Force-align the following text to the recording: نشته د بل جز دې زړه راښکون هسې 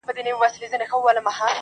نشته 0.07 0.11
د 0.13 0.15
بل 0.39 0.47
جز 0.51 0.59
دې 0.61 0.67
زړه 0.71 0.77
راښکون 0.79 1.17
هسې 1.33 1.47